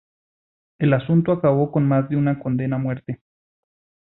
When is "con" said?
1.71-1.87